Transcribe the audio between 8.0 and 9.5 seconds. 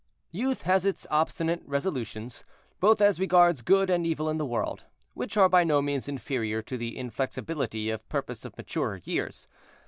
purpose of maturer years.